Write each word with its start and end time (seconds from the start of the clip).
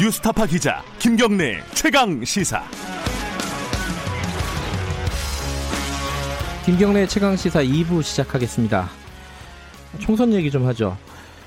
뉴스타파 0.00 0.46
기자 0.46 0.82
김경래 0.98 1.58
최강 1.74 2.24
시사. 2.24 2.62
김경래 6.64 7.06
최강 7.06 7.36
시사 7.36 7.62
2부 7.62 8.02
시작하겠습니다. 8.02 8.88
총선 9.98 10.32
얘기 10.32 10.50
좀 10.50 10.64
하죠. 10.68 10.96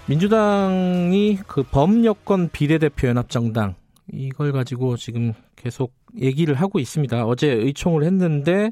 민주당이 0.05 1.39
그 1.47 1.63
범여권 1.63 2.49
비례대표 2.49 3.07
연합정당 3.07 3.73
이걸 4.11 4.51
가지고 4.51 4.97
지금 4.97 5.33
계속 5.55 5.91
얘기를 6.21 6.53
하고 6.53 6.77
있습니다. 6.77 7.25
어제 7.25 7.47
의총을 7.47 8.03
했는데 8.03 8.69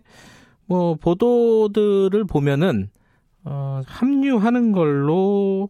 뭐 0.68 0.94
보도들을 0.94 2.24
보면은 2.26 2.92
어, 3.46 3.82
합류하는 3.88 4.74
걸로 4.74 5.70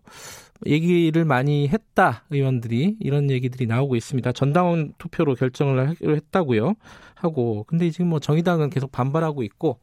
얘기를 0.65 1.25
많이 1.25 1.67
했다 1.67 2.23
의원들이 2.29 2.97
이런 2.99 3.29
얘기들이 3.29 3.65
나오고 3.67 3.95
있습니다. 3.95 4.31
전당원 4.33 4.93
투표로 4.97 5.35
결정을 5.35 5.89
하기로 5.89 6.15
했다고요. 6.15 6.75
하고 7.15 7.63
근데 7.67 7.89
지금 7.89 8.07
뭐 8.07 8.19
정의당은 8.19 8.69
계속 8.69 8.91
반발하고 8.91 9.43
있고 9.43 9.79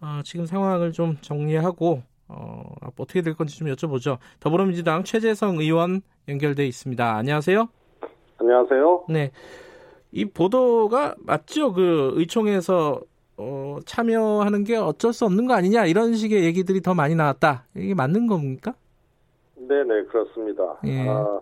어, 0.00 0.20
지금 0.24 0.46
상황을 0.46 0.92
좀 0.92 1.16
정리하고 1.20 2.02
어, 2.28 2.62
어떻게 2.96 3.22
될 3.22 3.34
건지 3.34 3.58
좀 3.58 3.68
여쭤보죠. 3.68 4.18
더불어민주당 4.40 5.04
최재성 5.04 5.58
의원 5.58 6.02
연결돼 6.28 6.66
있습니다. 6.66 7.16
안녕하세요. 7.16 7.68
안녕하세요. 8.38 9.04
네. 9.08 9.30
이 10.12 10.24
보도가 10.24 11.16
맞죠? 11.18 11.72
그 11.72 12.12
의총에서 12.14 13.00
어, 13.36 13.78
참여하는 13.84 14.64
게 14.64 14.76
어쩔 14.76 15.12
수 15.12 15.24
없는 15.24 15.46
거 15.46 15.54
아니냐 15.54 15.86
이런 15.86 16.14
식의 16.14 16.44
얘기들이 16.44 16.80
더 16.80 16.94
많이 16.94 17.14
나왔다. 17.14 17.66
이게 17.76 17.94
맞는 17.94 18.26
겁니까? 18.26 18.74
네네 19.68 20.04
그렇습니다. 20.04 20.76
예. 20.84 21.08
아, 21.08 21.40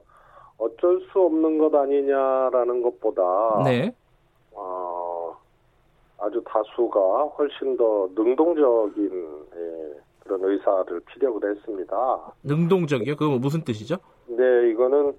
어쩔 0.59 1.01
수 1.13 1.21
없는 1.21 1.59
것 1.59 1.75
아니냐라는 1.75 2.83
것보다 2.83 3.63
네. 3.65 3.95
어, 4.53 5.37
아주 6.19 6.43
다수가 6.47 7.01
훨씬 7.37 7.77
더 7.77 8.09
능동적인 8.15 9.45
예, 9.57 10.01
그런 10.21 10.41
의사를 10.45 11.01
피력을 11.07 11.51
했습니다. 11.51 12.33
능동적이요? 12.45 13.17
그거 13.17 13.39
무슨 13.39 13.63
뜻이죠? 13.65 13.97
네 14.27 14.71
이거는 14.71 15.15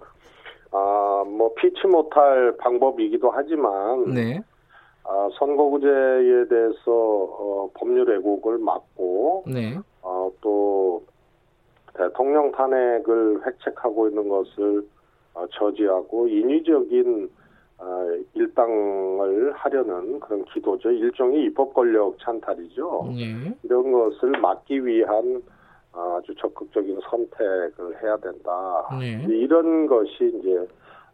아, 0.71 1.23
뭐 1.27 1.53
피치 1.55 1.87
못할 1.87 2.55
방법이기도 2.57 3.29
하지만 3.31 4.13
네. 4.13 4.41
아, 5.03 5.29
선거구제에 5.37 6.47
대해서 6.49 6.79
어, 6.87 7.69
법률 7.73 8.09
왜곡을 8.09 8.57
막고 8.59 9.43
네. 9.47 9.77
어, 10.01 10.31
또 10.41 11.03
대통령 11.93 12.51
탄핵을 12.51 13.45
획책하고 13.45 14.09
있는 14.09 14.27
것을 14.27 14.87
어, 15.33 15.45
저지하고 15.51 16.27
인위적인 16.27 17.29
어, 17.79 18.07
일당을 18.33 19.53
하려는 19.53 20.19
그런 20.19 20.45
기도죠. 20.45 20.91
일종의 20.91 21.45
입법 21.45 21.73
권력 21.73 22.17
찬탈이죠. 22.19 23.13
네. 23.15 23.55
이런 23.63 23.91
것을 23.91 24.31
막기 24.39 24.85
위한 24.85 25.41
아주 25.91 26.33
적극적인 26.35 26.99
선택을 27.09 28.01
해야 28.01 28.17
된다. 28.17 28.87
네. 28.99 29.25
이런 29.29 29.85
것이 29.85 30.33
이제 30.39 30.67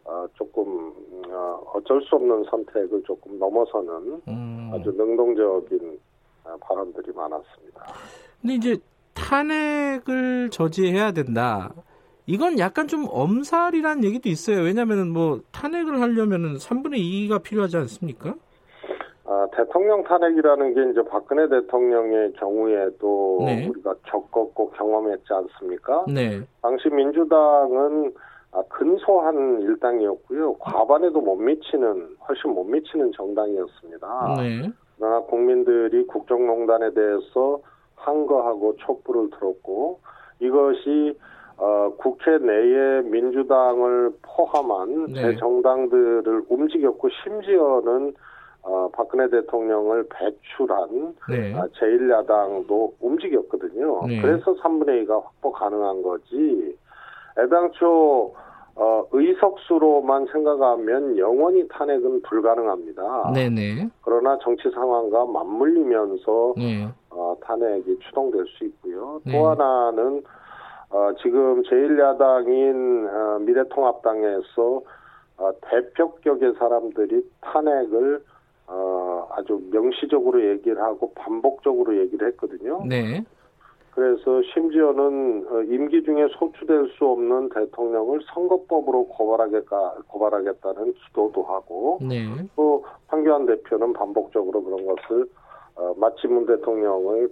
어, 0.06 0.26
조금 0.34 0.94
어, 1.30 1.62
어쩔 1.74 2.02
수 2.02 2.16
없는 2.16 2.46
선택을 2.46 3.04
조금 3.04 3.38
넘어서는 3.38 4.22
음. 4.28 4.72
아주 4.74 4.92
능동적인 4.92 6.00
어, 6.46 6.58
발언들이 6.62 7.12
많았습니다. 7.14 7.86
근데 8.42 8.54
이제 8.56 8.78
탄핵을 9.30 10.50
저지해야 10.50 11.12
된다. 11.12 11.72
이건 12.26 12.58
약간 12.58 12.88
좀 12.88 13.06
엄살이라는 13.08 14.04
얘기도 14.04 14.28
있어요. 14.30 14.64
왜냐면은 14.64 15.12
뭐 15.12 15.42
탄핵을 15.52 16.02
하려면은 16.02 16.56
3분의 16.56 16.98
2가 16.98 17.44
필요하지 17.44 17.78
않습니까? 17.78 18.34
아, 19.26 19.48
대통령 19.56 20.04
탄핵이라는 20.04 20.74
게 20.74 20.92
이제 20.92 21.08
박근혜 21.08 21.48
대통령의 21.48 22.34
경우에도 22.34 23.44
네. 23.46 23.68
우리가 23.68 23.94
겪었고 24.04 24.72
경험했지 24.72 25.28
않습니까? 25.32 26.06
네. 26.08 26.42
당시 26.64 26.90
민주당은 26.90 28.12
아, 28.52 28.64
근소한 28.68 29.62
일당이었고요. 29.62 30.56
과반에도 30.56 31.22
못 31.22 31.36
미치는, 31.36 32.16
훨씬 32.28 32.52
못 32.52 32.64
미치는 32.64 33.12
정당이었습니다. 33.16 34.36
네. 34.40 34.72
그러나 34.98 35.20
국민들이 35.22 36.06
국정농단에 36.08 36.92
대해서 36.96 37.62
항거하고 38.00 38.76
촛불을 38.78 39.30
들었고 39.32 40.00
이것이 40.40 41.18
어, 41.58 41.94
국회 41.98 42.38
내에 42.38 43.02
민주당을 43.02 44.12
포함한 44.22 45.08
네. 45.08 45.22
대정당들을 45.22 46.46
움직였고 46.48 47.10
심지어는 47.24 48.14
어, 48.62 48.90
박근혜 48.94 49.30
대통령을 49.30 50.08
배출한 50.10 51.16
네. 51.30 51.54
아, 51.56 51.66
제1야당도 51.80 52.94
움직였거든요. 53.00 54.08
네. 54.08 54.22
그래서 54.22 54.54
3분의 54.56 55.06
2가 55.06 55.24
확보 55.24 55.52
가능한 55.52 56.02
거지. 56.02 56.78
애당초 57.38 58.34
어, 58.76 59.06
의석수로만 59.12 60.28
생각하면 60.32 61.18
영원히 61.18 61.68
탄핵은 61.68 62.22
불가능합니다. 62.22 63.32
네네. 63.34 63.90
그러나 64.02 64.38
정치 64.42 64.70
상황과 64.70 65.26
맞물리면서 65.26 66.54
네. 66.58 66.88
어, 67.12 67.36
탄핵이 67.42 68.00
추동될 68.00 68.46
수 68.48 68.66
있고요. 68.66 69.22
네. 69.26 69.34
또 69.34 69.48
하나는 69.50 70.24
어, 70.90 71.12
지금 71.22 71.62
제1야당인 71.64 73.08
어, 73.08 73.40
미래통합당에서 73.40 74.82
어, 75.38 75.52
대표격의 75.62 76.54
사람들이 76.58 77.24
탄핵을 77.42 78.24
어, 78.68 79.28
아주 79.32 79.62
명시적으로 79.72 80.44
얘기를 80.50 80.82
하고 80.82 81.12
반복적으로 81.14 81.98
얘기를 81.98 82.28
했거든요. 82.28 82.84
네. 82.86 83.24
그래서 83.92 84.42
심지어는 84.54 85.48
어, 85.50 85.62
임기 85.64 86.04
중에 86.04 86.28
소추될 86.38 86.90
수 86.98 87.06
없는 87.06 87.50
대통령을 87.50 88.22
선거법으로 88.34 89.08
고발하겠다, 89.08 89.94
고발하겠다는 90.08 90.94
기도도 90.94 91.44
하고 91.44 92.00
네. 92.02 92.26
또 92.56 92.86
황교안 93.08 93.46
대표는 93.46 93.94
반복적으로 93.94 94.64
그런 94.64 94.86
것을 94.86 95.26
어, 95.80 95.94
마치 95.98 96.28
문 96.28 96.46
대통령을 96.46 97.30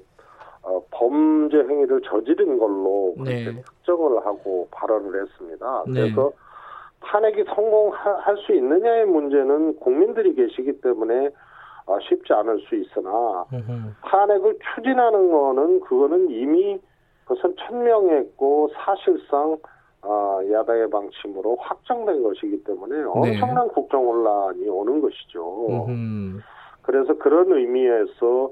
어, 0.64 0.82
범죄 0.92 1.58
행위를 1.58 2.02
저지른 2.02 2.58
걸로 2.58 3.14
그렇게 3.16 3.52
네. 3.52 3.62
특정을 3.62 4.26
하고 4.26 4.68
발언을 4.72 5.22
했습니다. 5.22 5.84
네. 5.88 5.94
그래서 5.94 6.32
탄핵이 7.02 7.44
성공할 7.56 8.38
수 8.46 8.54
있느냐의 8.54 9.06
문제는 9.06 9.80
국민들이 9.80 10.34
계시기 10.34 10.82
때문에 10.82 11.30
아, 11.86 11.98
쉽지 12.02 12.34
않을 12.34 12.60
수 12.62 12.76
있으나 12.76 13.46
음흠. 13.54 13.94
탄핵을 14.02 14.58
추진하는 14.76 15.32
거는 15.32 15.80
그거는 15.82 16.30
이미 16.32 16.80
그것은 17.26 17.56
천명했고 17.58 18.72
사실상 18.74 19.58
아, 20.02 20.40
야당의 20.52 20.90
방침으로 20.90 21.58
확정된 21.60 22.24
것이기 22.24 22.64
때문에 22.64 23.04
엄청난 23.04 23.68
국정 23.70 24.06
혼란이 24.06 24.68
오는 24.68 25.02
것이죠. 25.02 25.86
음흠. 25.88 26.40
그래서 26.88 27.14
그런 27.18 27.52
의미에서 27.52 28.50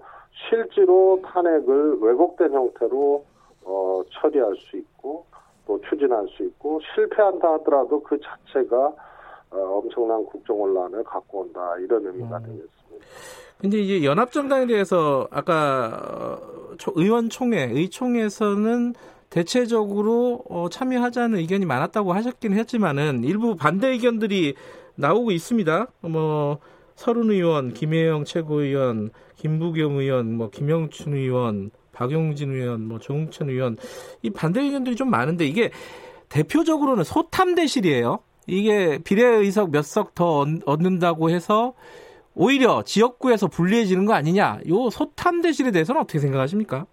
실제로 0.50 1.22
탄핵을 1.26 2.00
왜곡된 2.02 2.52
형태로 2.52 3.24
어, 3.64 4.02
처리할 4.12 4.54
수 4.58 4.76
있고 4.78 5.26
또 5.66 5.80
추진할 5.90 6.28
수 6.36 6.44
있고 6.44 6.82
실패한다 6.94 7.54
하더라도 7.54 8.04
그 8.04 8.20
자체가 8.20 8.78
어, 9.52 9.58
엄청난 9.58 10.26
국정 10.26 10.58
혼란을 10.58 11.06
갖고 11.06 11.40
온다 11.40 11.76
이런 11.80 12.06
의미가 12.06 12.38
음. 12.40 12.44
되겠습니다. 12.44 13.06
근데 13.58 13.78
이제 13.78 14.06
연합정당에 14.06 14.68
대해서 14.68 15.28
아까 15.32 16.38
어, 16.74 16.76
초- 16.78 16.92
의원총회, 16.94 17.70
의총에서는 17.72 18.94
대체적으로 19.30 20.42
어, 20.50 20.68
참여하자는 20.70 21.38
의견이 21.40 21.66
많았다고 21.66 22.12
하셨긴 22.12 22.52
했지만은 22.52 23.24
일부 23.24 23.56
반대 23.56 23.88
의견들이 23.92 24.56
나오고 24.96 25.32
있습니다. 25.32 25.88
뭐 26.02 26.58
서른 26.96 27.30
의원, 27.30 27.74
김혜영 27.74 28.24
최고위원, 28.24 29.12
김부겸 29.36 29.98
의원, 29.98 30.34
뭐 30.38 30.50
김영춘 30.50 31.14
의원, 31.14 31.72
박용진 31.92 32.52
의원, 32.54 32.88
뭐 32.88 33.00
조웅천 33.00 33.50
의원 33.50 33.78
이 34.22 34.30
반대 34.30 34.62
의견들이 34.62 34.96
좀 34.96 35.10
많은데 35.10 35.46
이게 35.46 35.72
대표적으로는 36.30 37.04
소탐 37.04 37.56
대실이에요. 37.56 38.20
이게 38.48 39.00
비례의석 39.04 39.72
몇 39.72 39.84
석 39.84 40.14
더 40.16 40.46
얻는다고 40.66 41.30
해서 41.30 41.74
오히려 42.36 42.84
지역구에서 42.84 43.48
불리해지는 43.48 44.06
거 44.06 44.14
아니냐? 44.14 44.60
요 44.70 44.90
소탐 44.90 45.42
대실에 45.42 45.72
대해서는 45.72 46.02
어떻게 46.02 46.20
생각하십니까? 46.20 46.86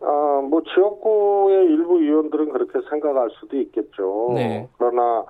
아, 0.00 0.40
뭐 0.48 0.62
지역구의 0.74 1.64
일부 1.66 1.98
의원들은 2.00 2.52
그렇게 2.52 2.78
생각할 2.90 3.28
수도 3.40 3.56
있겠죠. 3.58 4.32
네. 4.34 4.68
그러나 4.78 5.24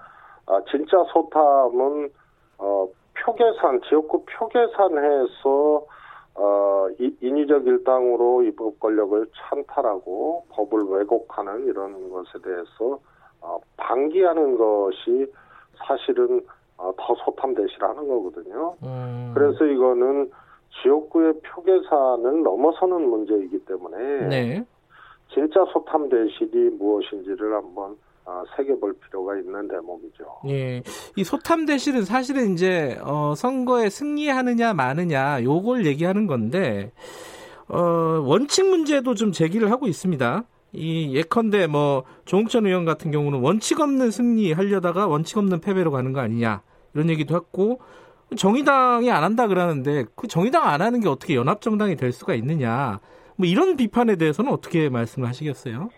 아, 0.46 0.60
진짜 0.70 0.96
소탐은 1.12 2.10
어, 2.58 2.88
표계산 3.24 3.80
지역구 3.88 4.24
표계산해서 4.26 5.86
어, 6.38 6.86
이- 6.98 7.16
인위적 7.20 7.66
일당으로 7.66 8.42
입법 8.42 8.78
권력을 8.78 9.26
찬탈하고 9.34 10.44
법을 10.50 10.82
왜곡하는 10.84 11.64
이런 11.66 12.10
것에 12.10 12.38
대해서 12.44 12.98
어, 13.40 13.58
방기하는 13.78 14.58
것이 14.58 15.32
사실은 15.86 16.42
어, 16.76 16.92
더 16.98 17.14
소탐 17.24 17.54
대시라는 17.54 18.06
거거든요. 18.06 18.74
음. 18.82 19.32
그래서 19.34 19.64
이거는 19.64 20.30
지역구의 20.82 21.40
표 21.42 21.62
계산을 21.62 22.42
넘어서는 22.42 23.08
문제이기 23.08 23.64
때문에 23.64 24.28
네. 24.28 24.66
진짜 25.32 25.64
소탐 25.72 26.10
대실이 26.10 26.70
무엇인지를 26.78 27.54
한번 27.54 27.96
어, 28.26 28.42
새겨볼 28.56 28.98
필요가 28.98 29.36
있는 29.36 29.68
대목이죠. 29.68 30.24
예. 30.48 30.82
이 31.14 31.22
소탐 31.22 31.64
대실은 31.64 32.04
사실은 32.04 32.54
이제 32.54 32.98
어, 33.02 33.34
선거에 33.36 33.88
승리하느냐 33.88 34.74
마느냐 34.74 35.42
요걸 35.44 35.86
얘기하는 35.86 36.26
건데 36.26 36.92
어, 37.68 37.78
원칙 38.24 38.66
문제도 38.66 39.14
좀 39.14 39.30
제기를 39.30 39.70
하고 39.70 39.86
있습니다. 39.86 40.44
이 40.72 41.14
예컨대 41.14 41.68
뭐 41.68 42.02
조홍천 42.24 42.66
의원 42.66 42.84
같은 42.84 43.12
경우는 43.12 43.40
원칙 43.40 43.80
없는 43.80 44.10
승리 44.10 44.52
하려다가 44.52 45.06
원칙 45.06 45.38
없는 45.38 45.60
패배로 45.60 45.92
가는 45.92 46.12
거 46.12 46.20
아니냐 46.20 46.62
이런 46.94 47.08
얘기도 47.08 47.36
했고 47.36 47.80
정의당이 48.36 49.10
안 49.10 49.22
한다 49.22 49.46
그러는데 49.46 50.04
그 50.16 50.26
정의당 50.26 50.64
안 50.64 50.82
하는 50.82 51.00
게 51.00 51.08
어떻게 51.08 51.36
연합정당이 51.36 51.94
될 51.94 52.10
수가 52.10 52.34
있느냐 52.34 52.98
뭐 53.36 53.46
이런 53.46 53.76
비판에 53.76 54.16
대해서는 54.16 54.52
어떻게 54.52 54.88
말씀을 54.88 55.28
하시겠어요? 55.28 55.90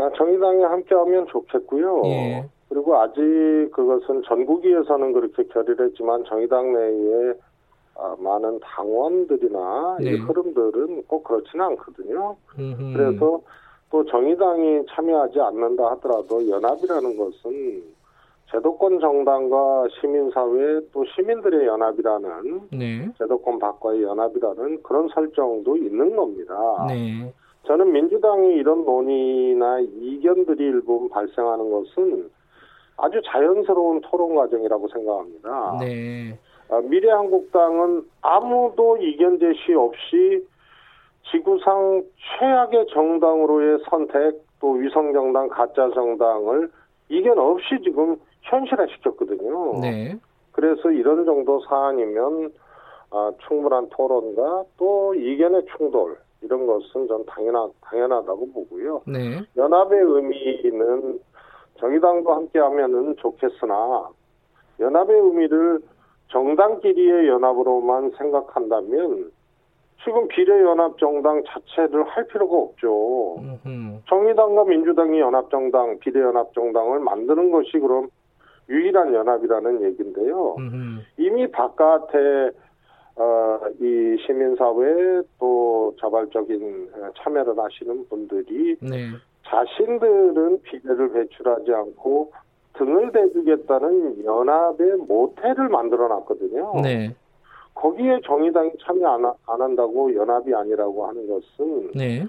아, 0.00 0.10
정의당이 0.16 0.62
함께하면 0.62 1.26
좋겠고요. 1.26 2.02
예. 2.06 2.48
그리고 2.68 2.96
아직 2.96 3.20
그것은 3.72 4.22
전국위에서는 4.22 5.12
그렇게 5.12 5.44
결의했지만 5.44 6.24
정의당 6.24 6.72
내에 6.72 7.34
아, 7.96 8.16
많은 8.18 8.60
당원들이나 8.60 9.98
이 10.00 10.04
네. 10.04 10.16
흐름들은 10.16 11.04
꼭 11.06 11.24
그렇지는 11.24 11.66
않거든요. 11.66 12.36
음흠. 12.58 12.92
그래서 12.96 13.40
또 13.90 14.04
정의당이 14.04 14.86
참여하지 14.88 15.40
않는다 15.40 15.90
하더라도 15.90 16.48
연합이라는 16.48 17.16
것은 17.16 17.82
제도권 18.50 19.00
정당과 19.00 19.88
시민사회 20.00 20.80
또 20.92 21.04
시민들의 21.14 21.66
연합이라는 21.66 22.60
네. 22.72 23.08
제도권 23.18 23.58
밖과의 23.58 24.02
연합이라는 24.02 24.82
그런 24.82 25.08
설정도 25.08 25.76
있는 25.76 26.16
겁니다. 26.16 26.86
네. 26.88 27.32
저는 27.66 27.92
민주당이 27.92 28.54
이런 28.54 28.84
논의나 28.84 29.80
이견들이 29.80 30.64
일부 30.64 31.08
발생하는 31.08 31.70
것은 31.70 32.30
아주 32.96 33.20
자연스러운 33.24 34.00
토론 34.02 34.34
과정이라고 34.34 34.88
생각합니다. 34.88 35.78
네. 35.80 36.38
아, 36.70 36.80
미래한국당은 36.80 38.04
아무도 38.22 38.96
이견 38.98 39.38
제시 39.38 39.74
없이 39.74 40.46
지구상 41.30 42.04
최악의 42.38 42.86
정당으로의 42.92 43.78
선택 43.88 44.42
또 44.60 44.72
위성정당 44.72 45.48
가짜 45.48 45.90
정당을 45.94 46.70
이견 47.08 47.38
없이 47.38 47.80
지금 47.82 48.16
현실화 48.42 48.86
시켰거든요. 48.86 49.80
네. 49.80 50.16
그래서 50.52 50.90
이런 50.90 51.24
정도 51.24 51.60
사안이면 51.68 52.52
아, 53.10 53.32
충분한 53.46 53.88
토론과 53.90 54.64
또 54.76 55.14
이견의 55.14 55.66
충돌 55.76 56.16
이런 56.42 56.66
것은 56.66 57.06
전 57.06 57.24
당연하, 57.26 57.68
당연하다고 57.82 58.52
보고요. 58.52 59.02
네. 59.06 59.42
연합의 59.56 60.00
의미는 60.00 61.20
정의당도 61.78 62.32
함께하면은 62.32 63.16
좋겠으나 63.16 64.08
연합의 64.78 65.16
의미를 65.16 65.80
정당끼리의 66.28 67.28
연합으로만 67.28 68.12
생각한다면 68.16 69.30
지금 70.04 70.28
비례연합정당 70.28 71.42
자체를 71.46 72.04
할 72.04 72.26
필요가 72.28 72.56
없죠. 72.56 73.36
음흠. 73.38 74.00
정의당과 74.08 74.64
민주당이 74.64 75.20
연합정당, 75.20 75.98
비례연합정당을 75.98 77.00
만드는 77.00 77.50
것이 77.50 77.72
그럼 77.78 78.08
유일한 78.70 79.12
연합이라는 79.12 79.82
얘기인데요. 79.82 80.54
음흠. 80.58 81.00
이미 81.18 81.50
바깥에 81.50 82.18
어, 82.18 82.50
이 83.80 84.16
시민사회 84.26 85.22
또 85.38 85.94
자발적인 86.00 86.90
어, 86.94 87.10
참여를 87.18 87.58
하시는 87.58 88.06
분들이 88.08 88.76
네. 88.80 89.08
자신들은 89.46 90.62
비례를 90.62 91.12
배출하지 91.12 91.72
않고 91.72 92.32
등을 92.74 93.12
대주겠다는 93.12 94.24
연합의 94.24 94.96
모태를 95.08 95.68
만들어 95.68 96.08
놨거든요. 96.08 96.80
네. 96.82 97.14
거기에 97.74 98.20
정의당이 98.24 98.72
참여 98.84 99.08
안, 99.08 99.24
하- 99.24 99.34
안 99.46 99.60
한다고 99.60 100.14
연합이 100.14 100.54
아니라고 100.54 101.06
하는 101.06 101.26
것은 101.28 101.90
네. 101.94 102.26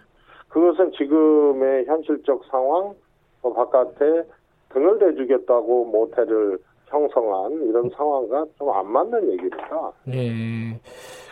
그것은 0.50 0.92
지금의 0.92 1.86
현실적 1.86 2.44
상황, 2.50 2.94
또 3.42 3.54
바깥에 3.54 4.24
등을 4.70 5.00
대주겠다고 5.00 5.86
모태를 5.86 6.60
형성한 6.92 7.68
이런 7.70 7.90
상황과 7.96 8.46
좀 8.58 8.70
안 8.70 8.92
맞는 8.92 9.24
얘기입니다. 9.34 9.92
네. 10.06 10.80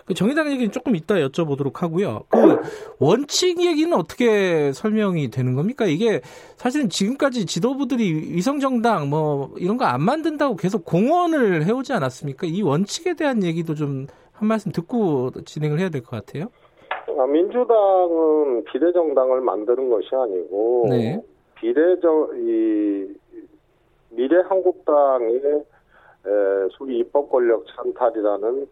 그 0.06 0.14
정의당 0.16 0.50
얘기는 0.52 0.72
조금 0.72 0.96
이따 0.96 1.16
여쭤보도록 1.16 1.78
하고요. 1.78 2.24
그 2.30 2.38
원칙 3.00 3.62
얘기는 3.62 3.94
어떻게 3.94 4.72
설명이 4.74 5.30
되는 5.30 5.54
겁니까? 5.56 5.86
이게 5.86 6.22
사실은 6.58 6.90
지금까지 6.90 7.46
지도부들이 7.46 8.34
위성정당 8.36 9.10
뭐 9.10 9.52
이런 9.58 9.78
거 9.78 9.86
안 9.86 10.02
만든다고 10.02 10.56
계속 10.56 10.84
공언을 10.86 11.66
해오지 11.66 11.94
않았습니까? 11.94 12.48
이 12.48 12.62
원칙에 12.64 13.14
대한 13.16 13.44
얘기도 13.44 13.76
좀 13.76 14.08
한 14.40 14.48
말씀 14.48 14.72
듣고 14.72 15.32
진행을 15.44 15.80
해야 15.80 15.90
될 15.90 16.02
것 16.02 16.12
같아요. 16.12 16.46
아, 17.20 17.26
민주당은 17.26 18.64
비례정당을 18.72 19.42
만드는 19.42 19.90
것이 19.90 20.08
아니고 20.14 20.86
네. 20.90 21.22
비례정 21.56 22.30
이 22.48 23.06
미래한국당의 24.20 25.42
에, 25.46 26.68
소위 26.72 27.00
입법 27.00 27.32
권력 27.32 27.66
찬탈이라는 27.68 28.68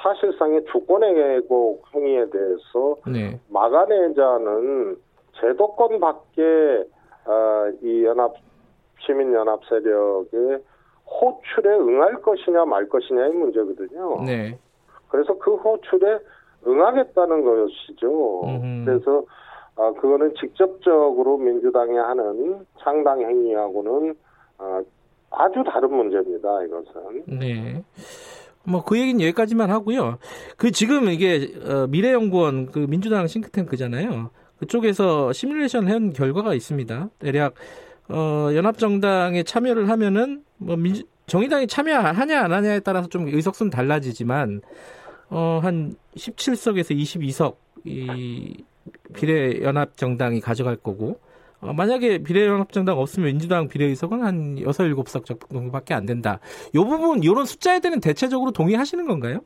사실상의 0.00 0.64
주권의 0.66 1.14
왜곡 1.14 1.84
행위에 1.94 2.30
대해서 2.30 2.96
네. 3.06 3.38
막아내자는 3.50 4.96
제도권 5.40 6.00
밖에 6.00 6.84
아, 7.24 7.72
이 7.82 8.04
연합 8.04 8.34
시민 9.00 9.32
연합 9.34 9.60
세력의 9.64 10.62
호출에 11.20 11.68
응할 11.68 12.22
것이냐 12.22 12.64
말 12.64 12.88
것이냐의 12.88 13.32
문제거든요. 13.32 14.22
네. 14.24 14.58
그래서 15.08 15.36
그 15.38 15.56
호출에 15.56 16.18
응하겠다는 16.66 17.44
것이죠. 17.44 18.42
음흠. 18.44 18.84
그래서 18.84 19.24
아, 19.76 19.92
그거는 20.00 20.34
직접적으로 20.34 21.38
민주당이 21.38 21.96
하는 21.96 22.66
창당 22.78 23.20
행위하고는 23.20 24.14
아, 24.62 24.82
아주 25.30 25.64
다른 25.66 25.92
문제입니다. 25.94 26.62
이것은. 26.64 27.24
네. 27.26 27.82
뭐 28.64 28.84
그 28.84 28.98
얘기는 28.98 29.20
여기까지만 29.20 29.70
하고요. 29.70 30.18
그 30.56 30.70
지금 30.70 31.08
이게 31.08 31.52
어, 31.64 31.86
미래연구원 31.88 32.70
그 32.70 32.86
민주당 32.88 33.26
싱크탱크잖아요. 33.26 34.30
그쪽에서 34.58 35.32
시뮬레이션 35.32 35.88
한 35.88 36.12
결과가 36.12 36.54
있습니다. 36.54 37.10
대략 37.18 37.54
어, 38.08 38.50
연합정당에 38.54 39.42
참여를 39.42 39.88
하면은 39.88 40.44
뭐 40.58 40.76
민주, 40.76 41.02
정의당이 41.26 41.66
참여하냐 41.66 42.40
안 42.40 42.52
하냐에 42.52 42.80
따라서 42.80 43.08
좀 43.08 43.26
의석수는 43.26 43.70
달라지지만 43.70 44.60
어, 45.30 45.60
한 45.62 45.94
17석에서 46.16 46.96
22석 46.96 47.56
이 47.84 48.62
비례 49.14 49.62
연합 49.62 49.96
정당이 49.96 50.40
가져갈 50.40 50.76
거고 50.76 51.10
어, 51.10 51.31
만약에 51.62 52.18
비례연합정당 52.18 52.98
없으면 52.98 53.28
민주당 53.28 53.68
비례의석은 53.68 54.22
한 54.22 54.58
6, 54.58 54.66
7석 54.66 55.48
정도밖에 55.50 55.94
안 55.94 56.06
된다. 56.06 56.40
요 56.74 56.84
부분, 56.84 57.24
요런 57.24 57.44
숫자에 57.44 57.78
대한 57.80 58.00
대체적으로 58.00 58.50
동의하시는 58.50 59.06
건가요? 59.06 59.40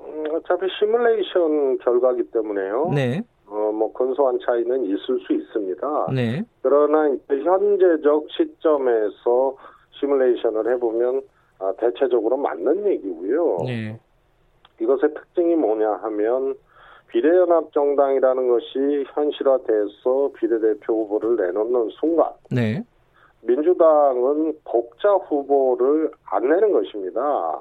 음, 0.00 0.24
어차피 0.30 0.66
시뮬레이션 0.78 1.78
결과기 1.78 2.24
때문에요. 2.30 2.92
네. 2.94 3.22
어, 3.46 3.72
뭐 3.72 3.92
근소한 3.92 4.38
차이는 4.44 4.84
있을 4.84 5.20
수 5.26 5.32
있습니다. 5.32 6.06
네. 6.14 6.42
그러나 6.62 7.08
현재적 7.28 8.26
시점에서 8.30 9.56
시뮬레이션을 9.92 10.72
해보면 10.74 11.22
아, 11.60 11.72
대체적으로 11.78 12.36
맞는 12.36 12.86
얘기고요. 12.86 13.58
네. 13.64 13.98
이것의 14.80 15.14
특징이 15.14 15.54
뭐냐 15.54 15.92
하면 16.02 16.56
비례연합정당이라는 17.14 18.48
것이 18.48 19.04
현실화돼서 19.14 20.30
비례대표 20.36 21.04
후보를 21.04 21.36
내놓는 21.36 21.90
순간 22.00 22.30
네. 22.50 22.82
민주당은 23.42 24.54
독자 24.64 25.10
후보를 25.28 26.10
안 26.24 26.48
내는 26.48 26.72
것입니다. 26.72 27.60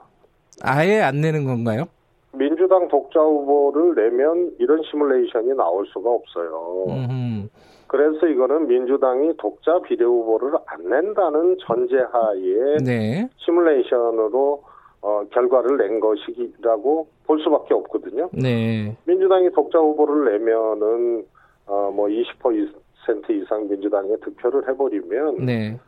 아예 0.64 1.02
안 1.02 1.22
내는 1.22 1.46
건가요? 1.46 1.86
민주당 2.34 2.88
독자 2.88 3.20
후보를 3.20 3.94
내면 3.94 4.52
이런 4.58 4.82
시뮬레이션이 4.90 5.54
나올 5.56 5.86
수가 5.88 6.10
없어요. 6.10 6.86
음. 6.88 7.48
그래서 7.86 8.26
이거는 8.26 8.68
민주당이 8.68 9.34
독자 9.38 9.80
비례 9.82 10.04
후보를 10.04 10.54
안 10.66 10.90
낸다는 10.90 11.58
전제하에 11.60 12.78
네. 12.84 13.30
시뮬레이션으로 13.38 14.64
어, 15.02 15.24
결과를 15.32 15.78
낸 15.78 16.00
것이라고 16.00 17.08
볼 17.26 17.40
수밖에 17.42 17.74
없거든요. 17.74 18.30
네. 18.34 18.96
민주당이 19.06 19.52
독자 19.52 19.80
후보를 19.80 20.32
내면은 20.32 21.26
어, 21.66 21.94
뭐20% 21.96 23.30
이상 23.30 23.68
민주당에 23.68 24.16
득표를 24.18 24.68
해버리면 24.68 25.46
네. 25.46 25.80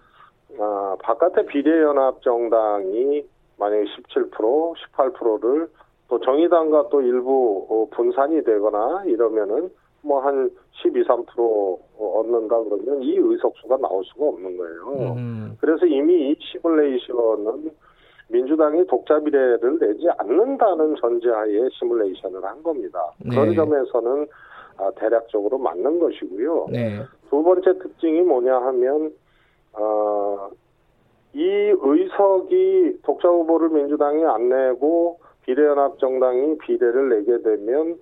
아, 0.60 0.96
바깥의 1.02 1.48
비례연합 1.48 2.22
정당이 2.22 3.26
만약에 3.58 3.84
17%, 3.84 4.74
18%를 4.96 5.68
또 6.08 6.20
정의당과 6.20 6.90
또 6.90 7.02
일부 7.02 7.66
어, 7.70 7.88
분산이 7.96 8.44
되거나 8.44 9.04
이러면은 9.06 9.70
뭐 10.06 10.20
한 10.22 10.50
12, 10.84 11.04
3% 11.04 11.80
얻는다 11.98 12.64
그러면 12.64 13.02
이 13.02 13.16
의석수가 13.18 13.78
나올 13.78 14.04
수가 14.06 14.26
없는 14.26 14.58
거예요. 14.58 15.16
음. 15.18 15.58
그래서 15.60 15.86
이미 15.86 16.32
이 16.32 16.36
시뮬레이션은 16.40 17.72
민주당이 18.28 18.86
독자 18.88 19.20
비례를 19.20 19.80
내지 19.80 20.08
않는다는 20.18 20.96
전제하에 21.00 21.70
시뮬레이션을 21.74 22.44
한 22.44 22.62
겁니다. 22.64 23.00
그런 23.30 23.50
네. 23.50 23.56
점에서는 23.56 24.28
아, 24.78 24.92
대략적으로 24.96 25.58
맞는 25.58 26.00
것이고요. 26.00 26.68
네. 26.72 27.02
두 27.30 27.44
번째 27.44 27.78
특징이 27.80 28.22
뭐냐 28.22 28.56
하면 28.56 29.12
어, 29.74 30.50
이 31.34 31.44
의석이 31.44 33.00
독자 33.04 33.28
후보를 33.28 33.70
민주당이 33.70 34.26
안 34.26 34.50
내고 34.50 35.20
비례연합정당이 35.44 36.58
비례를 36.60 37.10
내게 37.10 37.42
되면 37.42 37.98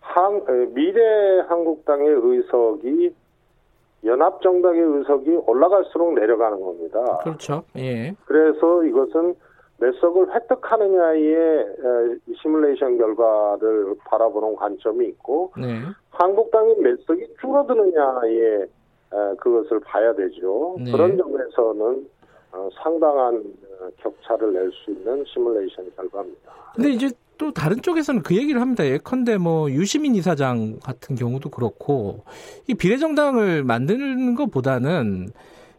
한, 0.00 0.42
에, 0.48 0.66
미래 0.74 1.40
한국당의 1.48 2.08
의석이 2.08 3.14
연합정당의 4.04 4.80
의석이 4.80 5.30
올라갈수록 5.46 6.14
내려가는 6.14 6.60
겁니다. 6.60 7.18
그렇죠. 7.22 7.64
예. 7.76 8.14
그래서 8.26 8.84
이것은 8.84 9.34
몇 9.78 9.92
석을 10.00 10.32
획득하느냐의 10.34 11.66
시뮬레이션 12.40 12.96
결과를 12.98 13.94
바라보는 14.04 14.56
관점이 14.56 15.06
있고 15.08 15.52
네. 15.56 15.80
한국당이 16.10 16.74
몇 16.76 16.98
석이 17.06 17.26
줄어드느냐에 17.40 18.62
에, 18.62 19.34
그것을 19.40 19.80
봐야 19.80 20.14
되죠. 20.14 20.76
네. 20.78 20.92
그런 20.92 21.16
점에서는 21.16 22.08
어, 22.52 22.68
상당한 22.82 23.36
어, 23.80 23.88
격차를 23.98 24.52
낼 24.52 24.70
수 24.72 24.90
있는 24.92 25.24
시뮬레이션 25.26 25.90
결과입니다. 25.96 26.52
근데 26.76 26.90
이제 26.90 27.08
또 27.36 27.52
다른 27.52 27.82
쪽에서는 27.82 28.22
그 28.22 28.36
얘기를 28.36 28.60
합니다. 28.60 28.86
예컨대 28.86 29.36
뭐 29.38 29.70
유시민 29.70 30.14
이사장 30.14 30.78
같은 30.82 31.16
경우도 31.16 31.50
그렇고 31.50 32.24
이 32.66 32.74
비례정당을 32.74 33.64
만드는 33.64 34.34
것보다는 34.34 35.30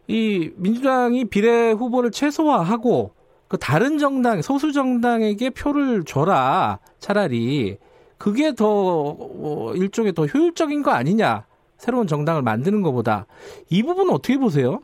이 0.08 0.50
민주당이 0.56 1.26
비례 1.26 1.72
후보를 1.72 2.10
최소화하고 2.10 3.12
그 3.48 3.56
다른 3.58 3.98
정당 3.98 4.42
소수 4.42 4.72
정당에게 4.72 5.50
표를 5.50 6.04
줘라 6.04 6.80
차라리 6.98 7.78
그게 8.18 8.54
더 8.54 8.66
어, 8.68 9.72
일종의 9.74 10.14
더 10.14 10.26
효율적인 10.26 10.82
거 10.82 10.90
아니냐 10.90 11.46
새로운 11.78 12.06
정당을 12.06 12.42
만드는 12.42 12.82
것보다 12.82 13.26
이 13.68 13.82
부분은 13.82 14.12
어떻게 14.12 14.38
보세요? 14.38 14.80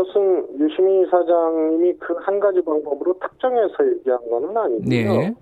어, 0.00 0.04
그것은 0.04 0.58
유시민 0.58 1.06
사장님이 1.10 1.94
그 1.94 2.14
한 2.20 2.38
가지 2.40 2.60
방법으로 2.62 3.14
특정해서 3.18 3.74
얘기한 3.86 4.18
거는 4.28 4.56
아니고요. 4.56 4.84
네, 4.88 5.34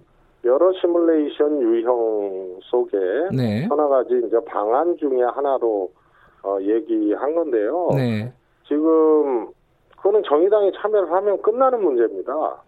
여러 0.44 0.72
시뮬레이션 0.80 1.60
유형 1.62 2.58
속에 2.62 2.96
네, 3.36 3.66
하나 3.68 3.88
가지 3.88 4.20
이제 4.26 4.38
방안 4.46 4.96
중에 4.96 5.22
하나로 5.22 5.90
어, 6.44 6.58
얘기한 6.60 7.34
건데요. 7.34 7.88
네, 7.94 8.32
지금 8.66 9.48
그거는 9.96 10.22
정의당이 10.24 10.72
참여를 10.76 11.10
하면 11.12 11.42
끝나는 11.42 11.82
문제입니다. 11.82 12.62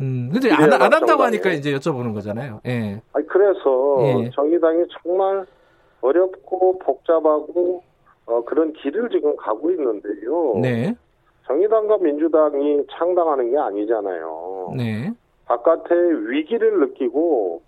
음, 0.00 0.30
근데 0.32 0.50
안, 0.50 0.72
안 0.72 0.92
한다고. 0.92 1.22
하니까 1.24 1.50
이제 1.50 1.72
여쭤보는 1.74 2.14
거잖아요. 2.14 2.60
예, 2.66 3.00
아니 3.12 3.26
그래서 3.26 3.96
예. 4.24 4.30
정의당이 4.30 4.84
정말 5.02 5.46
어렵고 6.00 6.78
복잡하고 6.78 7.82
어, 8.26 8.42
그런 8.44 8.72
길을 8.74 9.10
지금 9.10 9.36
가고 9.36 9.70
있는데요. 9.70 10.54
네, 10.60 10.94
정의당과 11.46 11.98
민주당이 11.98 12.86
창당하는 12.90 13.50
게 13.50 13.58
아니잖아요. 13.58 14.74
네, 14.76 15.10
바깥에 15.46 15.94
위기를 15.94 16.78
느끼고 16.80 17.62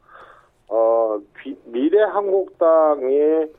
어, 0.69 1.19
비- 1.35 1.57
미래 1.67 2.03
한국당의 2.03 3.51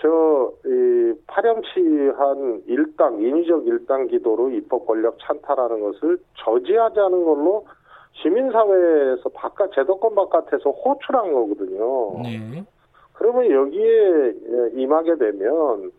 저 0.00 0.52
이 0.64 1.12
파렴치한 1.26 2.62
일당 2.66 3.20
인위적 3.20 3.66
일당 3.66 4.06
기도로 4.06 4.50
입법 4.50 4.86
권력 4.86 5.18
찬탈하는 5.20 5.80
것을 5.80 6.18
저지하자는 6.38 7.24
걸로 7.24 7.66
시민사회에서 8.14 9.28
바깥 9.34 9.72
제도권 9.74 10.14
바깥에서 10.14 10.70
호출한 10.70 11.32
거거든요. 11.32 12.22
네, 12.22 12.64
그러면 13.12 13.50
여기에 13.50 13.84
예, 13.84 14.70
임하게 14.80 15.16
되면 15.16 15.90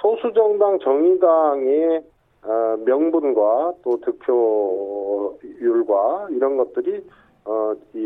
소수정당 0.00 0.78
정의당의 0.80 2.04
어, 2.44 2.76
명분과 2.84 3.74
또 3.82 4.00
득표율과 5.40 6.28
이런 6.30 6.56
것들이 6.56 7.04
어, 7.44 7.74
이, 7.94 7.98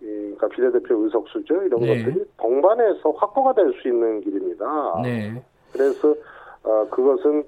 이 0.00 0.04
그러니까 0.04 0.48
비례대표 0.48 0.96
의석수죠 1.04 1.62
이런 1.62 1.80
네. 1.80 2.02
것들이 2.02 2.24
동반해서 2.38 3.10
확보가 3.10 3.54
될 3.54 3.72
수 3.80 3.88
있는 3.88 4.20
길입니다. 4.20 5.00
네, 5.02 5.42
그래서 5.72 6.14
어, 6.64 6.86
그것은 6.90 7.44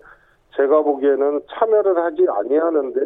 제가 0.57 0.83
보기에는 0.83 1.41
참여를 1.51 1.97
하지 1.99 2.27
아니하는데 2.29 3.01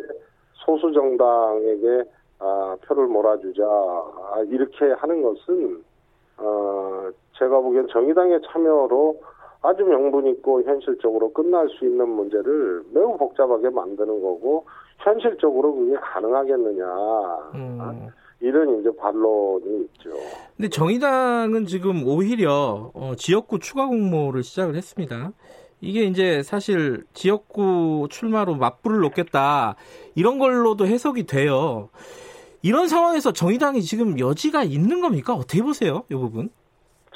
소수 0.55 0.93
정당에게 0.93 2.05
아, 2.41 2.77
표를 2.87 3.07
몰아주자 3.07 3.65
아, 3.65 4.45
이렇게 4.49 4.93
하는 4.93 5.23
것은 5.23 5.83
어, 6.39 7.09
제가 7.39 7.61
보기엔 7.61 7.89
정의당의 7.89 8.41
참여로 8.47 9.21
아주 9.61 9.85
명분 9.85 10.27
있고 10.29 10.63
현실적으로 10.63 11.33
끝날 11.33 11.69
수 11.69 11.85
있는 11.85 12.09
문제를 12.09 12.83
매우 12.93 13.17
복잡하게 13.17 13.71
만드는 13.71 14.23
거고 14.23 14.65
현실적으로 14.99 15.75
그게 15.75 15.97
가능하겠느냐 15.97 16.85
음. 17.55 18.09
이런 18.41 18.81
이제 18.81 18.91
반론이 18.97 19.85
있죠. 19.85 20.11
근데 20.57 20.69
정의당은 20.69 21.67
지금 21.67 22.07
오히려 22.07 22.91
어, 22.95 23.13
지역구 23.17 23.59
추가 23.59 23.87
공모를 23.87 24.43
시작을 24.43 24.77
했습니다. 24.77 25.33
이게 25.81 26.05
이제 26.05 26.43
사실 26.43 27.05
지역구 27.13 28.07
출마로 28.11 28.55
맞불을 28.57 29.01
놓겠다 29.01 29.77
이런 30.15 30.39
걸로도 30.39 30.87
해석이 30.87 31.25
돼요. 31.25 31.89
이런 32.63 32.89
상황에서 32.89 33.33
정의당이 33.33 33.83
지금 33.83 34.19
여지가 34.19 34.65
있는 34.65 35.01
겁니까? 35.01 35.35
어떻게 35.35 35.63
보세요, 35.63 36.03
이 36.11 36.15
부분? 36.15 36.51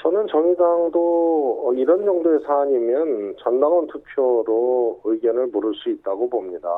저는 0.02 0.26
정의당도 0.26 1.62
어, 1.64 1.72
이런 1.74 2.04
정도의 2.04 2.40
사안이면 2.40 3.36
전당원 3.38 3.86
투표로 3.86 5.00
의견을 5.04 5.46
물을 5.46 5.72
수 5.74 5.90
있다고 5.90 6.28
봅니다. 6.28 6.68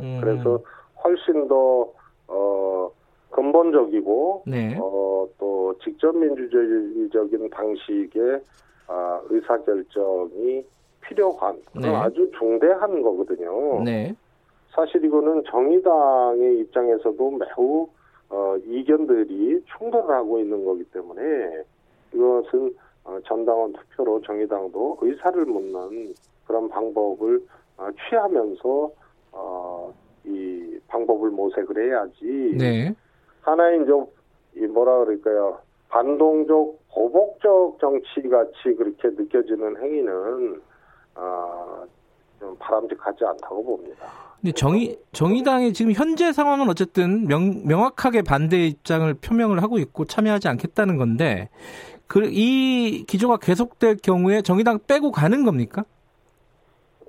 음. 0.00 0.18
그래서 0.22 0.58
훨씬 1.04 1.46
더 1.48 1.92
어, 2.28 2.90
근본적이고 3.30 4.44
네, 4.46 4.78
어, 4.80 5.28
또 5.38 5.74
직접 5.84 6.16
민주주의적인 6.16 7.50
방식의 7.50 8.40
아, 8.88 9.20
의사결정이 9.28 10.64
필요한 11.02 11.60
네. 11.74 11.94
아주 11.94 12.30
중대한 12.38 13.02
거거든요. 13.02 13.82
네, 13.82 14.14
사실 14.70 15.04
이거는 15.04 15.42
정의당의 15.44 16.60
입장에서도 16.60 17.30
매우 17.30 17.86
어, 18.30 18.56
이견들이 18.64 19.62
충돌을 19.76 20.14
하고 20.14 20.38
있는 20.38 20.64
거기 20.64 20.84
때문에 20.84 21.64
이것은 22.14 22.74
어, 23.04 23.18
전당원 23.26 23.72
투표로 23.72 24.20
정의당도 24.22 24.98
의사를 25.00 25.44
묻는 25.44 26.14
그런 26.46 26.68
방법을 26.68 27.42
어, 27.78 27.88
취하면서 28.08 28.90
어, 29.32 29.94
이 30.24 30.78
방법을 30.88 31.30
모색을 31.30 31.84
해야지. 31.84 32.54
네, 32.56 32.94
하나의 33.40 33.82
이제 33.82 33.92
이 34.56 34.66
뭐라 34.66 35.04
그럴까요? 35.04 35.58
반동적 35.88 36.78
보복적 36.94 37.78
정치 37.80 38.28
같이 38.28 38.74
그렇게 38.76 39.08
느껴지는 39.08 39.76
행위는 39.82 40.60
아, 41.14 41.84
좀 42.38 42.56
바람직하지 42.58 43.24
않다고 43.24 43.64
봅니다. 43.64 44.06
근데 44.40 44.52
정의 44.52 44.98
정의당의 45.12 45.72
지금 45.72 45.92
현재 45.92 46.32
상황은 46.32 46.68
어쨌든 46.68 47.26
명, 47.26 47.62
명확하게 47.66 48.22
반대 48.22 48.66
입장을 48.66 49.12
표명을 49.14 49.62
하고 49.62 49.78
있고 49.78 50.04
참여하지 50.04 50.48
않겠다는 50.48 50.96
건데 50.96 51.48
그 52.12 52.20
이 52.26 53.06
기조가 53.06 53.38
계속될 53.38 53.96
경우에 54.02 54.42
정의당 54.42 54.80
빼고 54.86 55.12
가는 55.12 55.46
겁니까? 55.46 55.86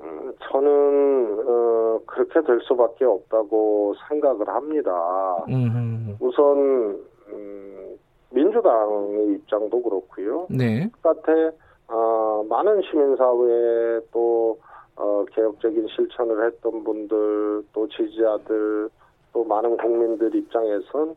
음, 0.02 0.34
저는 0.50 1.44
어, 1.46 2.00
그렇게 2.06 2.42
될 2.42 2.62
수밖에 2.62 3.04
없다고 3.04 3.96
생각을 4.08 4.48
합니다. 4.48 5.44
음, 5.50 6.16
우선 6.22 7.02
음, 7.28 7.98
민주당의 8.30 9.34
입장도 9.34 9.84
그렇고요. 9.84 10.48
네, 10.50 10.90
바깥에 11.02 11.52
어, 11.90 12.46
많은 12.48 12.82
시민사회 12.84 14.00
또 14.14 14.58
어, 14.96 15.26
개혁적인 15.34 15.86
실천을 15.94 16.46
했던 16.48 16.82
분들 16.82 17.64
또 17.74 17.90
지지자들 17.90 18.90
또 19.34 19.44
많은 19.44 19.76
국민들 19.76 20.34
입장에선 20.34 21.14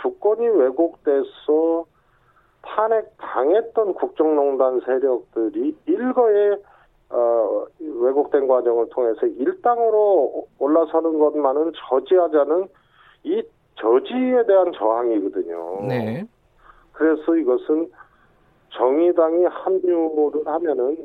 주권이 0.00 0.46
왜곡돼서 0.46 1.86
탄핵 2.62 3.10
당했던 3.18 3.94
국정농단 3.94 4.80
세력들이 4.80 5.76
일거에 5.86 6.56
어, 7.10 7.66
왜곡된 7.78 8.46
과정을 8.46 8.88
통해서 8.90 9.26
일당으로 9.26 10.46
올라서는 10.58 11.18
것만은 11.18 11.72
저지하자는 11.88 12.68
이 13.24 13.42
저지에 13.76 14.44
대한 14.46 14.72
저항이거든요. 14.72 15.86
네. 15.88 16.24
그래서 16.92 17.34
이것은 17.34 17.90
정의당이 18.70 19.44
합류를 19.46 20.46
하면은 20.46 20.96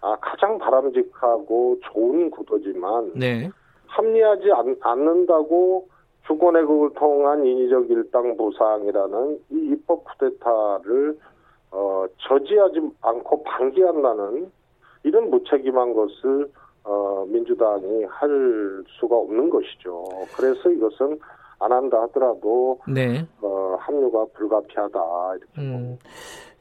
아, 0.00 0.16
가장 0.20 0.58
바람직하고 0.58 1.78
좋은 1.80 2.30
구도지만 2.30 3.12
네. 3.14 3.48
합리하지 3.86 4.50
않, 4.52 4.76
않는다고 4.80 5.86
주권의극을 6.26 6.90
통한 6.94 7.44
인위적 7.44 7.90
일당 7.90 8.36
보상이라는 8.36 9.38
이 9.50 9.72
입법 9.72 10.04
쿠데타를 10.04 11.18
어, 11.72 12.04
저지하지 12.28 12.80
않고 13.00 13.42
방기한다는 13.44 14.50
이런 15.04 15.30
무책임한 15.30 15.94
것을 15.94 16.50
어, 16.84 17.24
민주당이 17.28 18.04
할 18.04 18.84
수가 19.00 19.16
없는 19.16 19.50
것이죠. 19.50 20.04
그래서 20.36 20.70
이것은 20.70 21.18
안 21.58 21.72
한다 21.72 22.02
하더라도 22.02 22.78
네. 22.88 23.26
어, 23.40 23.76
합류가 23.78 24.26
불가피하다 24.34 25.00
이렇게 25.36 25.60
음. 25.60 25.98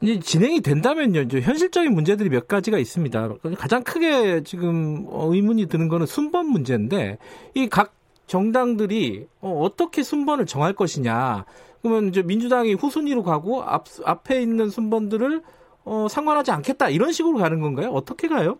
이제 0.01 0.19
진행이 0.19 0.61
된다면요, 0.61 1.21
이제 1.21 1.41
현실적인 1.41 1.93
문제들이 1.93 2.29
몇 2.29 2.47
가지가 2.47 2.79
있습니다. 2.79 3.35
가장 3.57 3.83
크게 3.83 4.41
지금 4.43 5.05
의문이 5.11 5.67
드는 5.67 5.89
거는 5.89 6.07
순번 6.07 6.47
문제인데 6.47 7.19
이 7.53 7.67
각 7.67 7.93
정당들이 8.31 9.27
어, 9.41 9.67
떻게 9.75 10.03
순번을 10.03 10.45
정할 10.45 10.71
것이냐. 10.71 11.43
그러면 11.81 12.05
이제 12.05 12.21
민주당이 12.21 12.75
후순위로 12.75 13.23
가고 13.23 13.61
앞 13.61 13.87
앞에 14.05 14.41
있는 14.41 14.69
순번들을 14.69 15.41
어, 15.83 16.07
상관하지 16.09 16.51
않겠다 16.51 16.87
이런 16.89 17.11
식으로 17.11 17.39
가는 17.39 17.59
건가요? 17.59 17.89
어떻게 17.89 18.29
가요? 18.29 18.57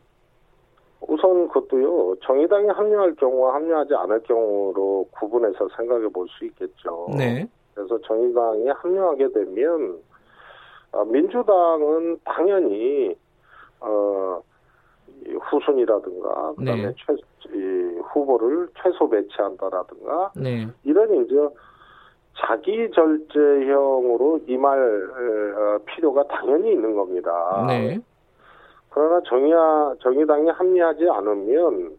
우선 1.00 1.48
그것도요 1.48 2.18
정의당이 2.22 2.68
합류할 2.68 3.16
경우와 3.16 3.56
합류하지 3.56 3.94
않을 3.96 4.22
경우로 4.24 5.08
구분해서 5.12 5.70
생각해 5.78 6.10
볼 6.10 6.28
수 6.38 6.46
있겠죠. 6.48 7.08
네. 7.18 7.48
그래서 7.74 7.98
정의당이 8.02 8.68
합류하게 8.68 9.32
되면 9.32 10.00
어, 10.92 11.06
민주당은 11.06 12.20
당연히 12.26 13.16
어 13.80 14.42
후순이라든가 15.50 16.56
그다음에 16.58 16.88
네. 16.88 16.94
최 16.98 17.14
이, 17.54 17.61
후보를 18.14 18.68
최소 18.82 19.10
배치한다라든가 19.10 20.32
네. 20.36 20.68
이런 20.84 21.26
이제 21.26 21.36
자기 22.38 22.90
절제형으로 22.96 24.40
임할 24.48 24.78
어, 24.80 25.80
필요가 25.86 26.24
당연히 26.28 26.72
있는 26.72 26.96
겁니다. 26.96 27.66
네. 27.68 28.00
그러나 28.90 29.22
정의야, 29.28 29.94
정의당이 30.02 30.50
합리하지 30.50 31.08
않으면 31.10 31.92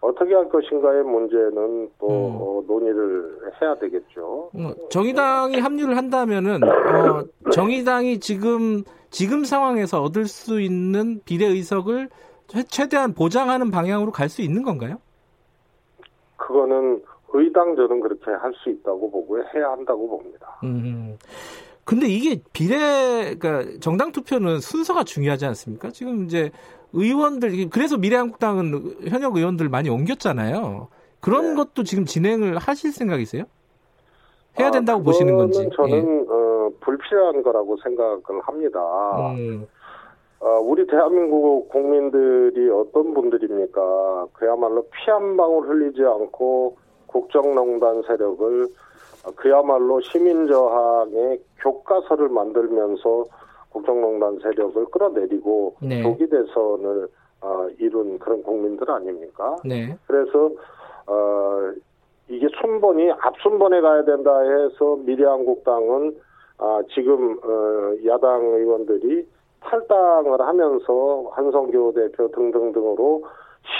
어떻게 0.00 0.32
할 0.34 0.48
것인가의 0.48 1.02
문제는 1.02 1.90
또 1.98 2.06
음. 2.06 2.36
어, 2.40 2.62
논의를 2.68 3.38
해야 3.60 3.74
되겠죠. 3.74 4.50
어, 4.54 4.70
정의당이 4.90 5.58
합류를 5.58 5.96
한다면은 5.96 6.60
어, 6.62 7.24
정의당이 7.52 8.20
지금 8.20 8.84
지금 9.10 9.42
상황에서 9.44 10.02
얻을 10.02 10.26
수 10.26 10.60
있는 10.60 11.20
비례 11.24 11.46
의석을 11.46 12.08
최- 12.46 12.62
최대한 12.64 13.14
보장하는 13.14 13.70
방향으로 13.70 14.12
갈 14.12 14.28
수 14.28 14.42
있는 14.42 14.62
건가요? 14.62 14.98
그거는 16.48 17.02
의당 17.34 17.76
저는 17.76 18.00
그렇게 18.00 18.30
할 18.30 18.52
수 18.54 18.70
있다고 18.70 19.10
보고 19.10 19.38
해야 19.38 19.70
한다고 19.70 20.08
봅니다. 20.08 20.58
음. 20.64 21.18
근데 21.84 22.06
이게 22.06 22.40
비례, 22.52 23.34
그러니까 23.38 23.78
정당 23.80 24.12
투표는 24.12 24.60
순서가 24.60 25.04
중요하지 25.04 25.44
않습니까? 25.46 25.90
지금 25.90 26.24
이제 26.24 26.50
의원들, 26.94 27.68
그래서 27.70 27.96
미래한국당은 27.98 28.96
현역 29.08 29.36
의원들 29.36 29.68
많이 29.68 29.90
옮겼잖아요. 29.90 30.88
그런 31.20 31.50
네. 31.50 31.54
것도 31.56 31.82
지금 31.84 32.04
진행을 32.06 32.56
하실 32.58 32.92
생각이세요? 32.92 33.44
해야 34.58 34.68
아, 34.68 34.70
된다고 34.70 35.02
보시는 35.02 35.36
건지. 35.36 35.68
저는 35.76 36.26
어, 36.30 36.70
불필요한 36.80 37.42
거라고 37.42 37.76
생각을 37.82 38.20
합니다. 38.42 38.80
예. 39.36 39.48
음, 39.48 39.62
어, 39.62 39.77
우리 40.40 40.86
대한민국 40.86 41.68
국민들이 41.68 42.70
어떤 42.70 43.12
분들입니까? 43.14 44.26
그야말로 44.32 44.82
피 44.82 45.10
한 45.10 45.36
방울 45.36 45.68
흘리지 45.68 46.02
않고 46.04 46.76
국정농단 47.06 48.02
세력을 48.06 48.66
어, 49.24 49.30
그야말로 49.34 50.00
시민저항의 50.00 51.40
교과서를 51.60 52.28
만들면서 52.28 53.24
국정농단 53.70 54.38
세력을 54.42 54.84
끌어내리고 54.86 55.74
네. 55.82 56.02
조기 56.02 56.28
대선을 56.28 57.08
어, 57.40 57.68
이룬 57.78 58.18
그런 58.18 58.42
국민들 58.42 58.88
아닙니까? 58.90 59.56
네. 59.64 59.96
그래서 60.06 60.50
어, 61.06 61.72
이게 62.28 62.46
순번이 62.60 63.10
앞순번에 63.10 63.80
가야 63.80 64.04
된다 64.04 64.38
해서 64.40 64.96
미래한국당은 65.04 66.14
아, 66.58 66.82
지금 66.94 67.38
어, 67.42 67.94
야당 68.06 68.44
의원들이 68.44 69.26
탈당을 69.60 70.40
하면서 70.40 71.30
한성교 71.32 71.92
대표 71.92 72.28
등등등으로 72.30 73.24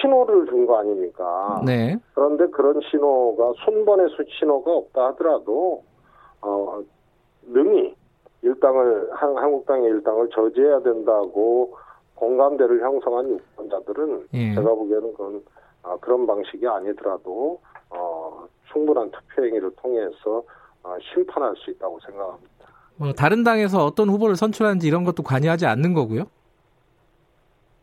신호를 0.00 0.46
준 0.46 0.66
거 0.66 0.78
아닙니까? 0.78 1.62
네. 1.64 1.96
그런데 2.14 2.46
그런 2.48 2.80
신호가 2.90 3.52
순번의 3.64 4.08
수 4.10 4.24
신호가 4.38 4.70
없다 4.70 5.06
하더라도 5.08 5.82
어, 6.42 6.80
능히 7.46 7.94
일당을 8.42 9.10
한, 9.12 9.36
한국당의 9.36 9.88
일당을 9.90 10.28
저지해야 10.30 10.80
된다고 10.80 11.74
공감대를 12.16 12.80
형성한 12.82 13.30
유권자들은 13.30 14.26
예. 14.34 14.54
제가 14.54 14.68
보기에는 14.68 15.12
그건 15.12 15.42
아, 15.82 15.96
그런 16.00 16.26
방식이 16.26 16.66
아니더라도 16.66 17.60
어, 17.90 18.46
충분한 18.72 19.10
투표 19.10 19.44
행위를 19.46 19.70
통해서 19.76 20.42
어, 20.82 20.96
심판할 21.14 21.54
수 21.56 21.70
있다고 21.70 21.98
생각합니다. 22.00 22.66
뭐 22.98 23.12
다른 23.12 23.44
당에서 23.44 23.84
어떤 23.84 24.08
후보를 24.08 24.36
선출하는지 24.36 24.86
이런 24.86 25.04
것도 25.04 25.22
관여하지 25.22 25.66
않는 25.66 25.94
거고요. 25.94 26.24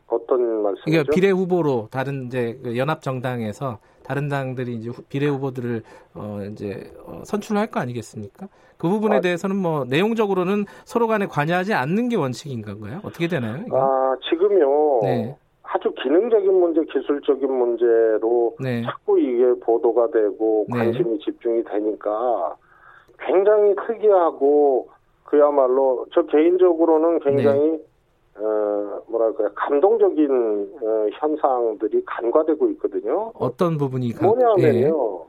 어떤 0.08 0.62
말씀이죠? 0.62 0.84
그러니까 0.84 1.12
비례 1.14 1.30
후보로 1.30 1.88
다른 1.90 2.26
이제 2.26 2.58
그 2.62 2.76
연합 2.76 3.02
정당에서 3.02 3.78
다른 4.04 4.28
당들이 4.28 4.74
이제 4.74 4.90
후- 4.90 5.02
비례 5.08 5.26
후보들을 5.26 5.82
어 6.14 6.40
이제 6.52 6.92
어, 7.06 7.22
선출할 7.24 7.68
거 7.68 7.80
아니겠습니까? 7.80 8.46
그 8.76 8.88
부분에 8.88 9.16
아. 9.16 9.20
대해서는 9.20 9.56
뭐 9.56 9.84
내용적으로는 9.86 10.66
서로 10.84 11.06
간에 11.06 11.26
관여하지 11.26 11.72
않는 11.74 12.10
게 12.10 12.16
원칙인 12.16 12.62
건가요? 12.62 13.00
어떻게 13.02 13.26
되나요? 13.26 13.64
이거? 13.66 13.78
아, 13.82 14.16
지금요. 14.28 15.00
네. 15.02 15.36
아주 15.62 15.92
기능적인 16.02 16.52
문제, 16.52 16.80
기술적인 16.84 17.50
문제로 17.50 18.54
네. 18.60 18.82
자꾸 18.84 19.18
이게 19.18 19.44
보도가 19.60 20.10
되고 20.12 20.66
네. 20.68 20.78
관심이 20.78 21.18
집중이 21.20 21.64
되니까 21.64 22.54
굉장히 23.18 23.74
특이하고 23.86 24.88
그야말로 25.26 26.06
저 26.12 26.22
개인적으로는 26.26 27.20
굉장히 27.20 27.70
네. 27.70 27.80
어 28.38 29.02
뭐랄까요 29.08 29.48
감동적인 29.54 30.78
어, 30.82 31.06
현상들이 31.12 32.02
간과되고 32.04 32.68
있거든요. 32.70 33.32
어떤 33.34 33.78
부분이 33.78 34.12
가- 34.12 34.26
예. 34.26 34.28
뭐냐면요. 34.28 35.24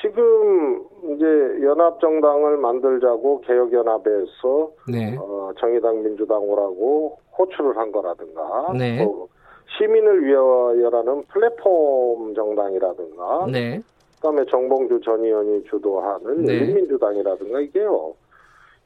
지금 0.00 0.84
이제 1.10 1.24
연합 1.64 2.00
정당을 2.00 2.58
만들자고 2.58 3.40
개혁연합에서 3.40 4.70
네. 4.92 5.16
어, 5.18 5.50
정의당 5.58 6.02
민주당 6.04 6.38
오라고 6.48 7.18
호출을 7.36 7.76
한 7.76 7.90
거라든가 7.90 8.72
네. 8.78 9.04
또 9.04 9.28
시민을 9.76 10.24
위하여라는 10.24 11.24
플랫폼 11.24 12.32
정당이라든가 12.34 13.46
네. 13.50 13.80
그다음에 14.16 14.44
정봉주 14.46 15.00
전 15.04 15.24
의원이 15.24 15.64
주도하는 15.64 16.44
네. 16.44 16.54
열린민주당이라든가 16.60 17.60
이게요 17.60 18.14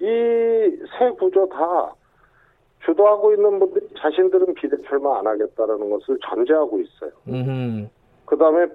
이 0.03 0.83
세 0.99 1.11
구조 1.13 1.49
다 1.49 1.95
주도하고 2.85 3.33
있는 3.35 3.59
분들이 3.61 3.87
자신들은 3.99 4.55
비례 4.55 4.77
출마 4.89 5.19
안 5.21 5.27
하겠다라는 5.27 5.91
것을 5.91 6.19
전제하고 6.29 6.81
있어요. 6.81 7.11
음. 7.29 7.89
그다음에 8.27 8.67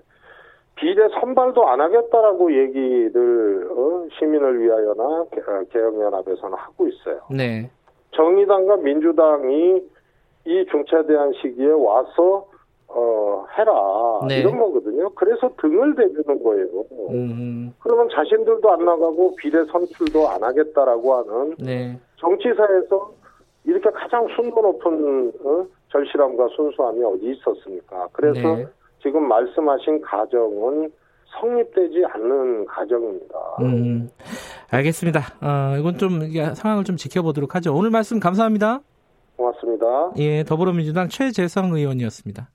비례 0.76 1.08
선발도 1.20 1.68
안 1.68 1.82
하겠다라고 1.82 2.54
얘기를 2.54 3.68
어, 3.72 4.08
시민을 4.18 4.62
위하여나 4.62 5.26
개- 5.32 5.42
어, 5.42 5.64
개혁연합에서는 5.72 6.58
하고 6.58 6.88
있어요. 6.88 7.20
네. 7.30 7.70
정의당과 8.12 8.78
민주당이 8.78 9.82
이 10.46 10.66
중차대한 10.72 11.34
시기에 11.42 11.68
와서 11.72 12.48
어 12.90 13.46
해라 13.58 13.74
네. 14.28 14.40
이런 14.40 14.58
거거든요. 14.58 15.10
그래서 15.12 15.50
등을 15.62 15.96
대주는 15.96 16.44
거예요. 16.44 16.86
음. 17.10 17.74
그러면 17.80 18.08
자신들도 18.10 18.72
안 18.72 18.86
나가고 18.86 19.36
비례 19.36 19.64
선출도 19.66 20.28
안 20.30 20.44
하겠다라고 20.44 21.16
하는 21.16 21.56
네. 21.60 22.00
정치사에서 22.18 23.12
이렇게 23.66 23.90
가장 23.92 24.26
순도 24.36 24.62
높은 24.62 25.34
어, 25.44 25.66
절실함과 25.90 26.48
순수함이 26.56 27.04
어디 27.04 27.32
있었습니까? 27.32 28.08
그래서 28.14 28.56
네. 28.56 28.68
지금 29.02 29.28
말씀하신 29.28 30.02
가정은 30.02 30.90
성립되지 31.40 32.06
않는 32.14 32.66
가정입니다. 32.66 33.36
음. 33.62 34.10
알겠습니다. 34.72 35.20
어, 35.42 35.78
이건 35.78 35.98
좀 35.98 36.22
상황을 36.56 36.86
좀 36.86 36.96
지켜보도록 36.96 37.56
하죠. 37.56 37.76
오늘 37.76 37.90
말씀 37.90 38.20
감사합니다. 38.20 38.80
고맙습니다. 39.36 40.14
예, 40.18 40.44
더불어민주당 40.44 41.10
최재성 41.10 41.74
의원이었습니다. 41.74 42.50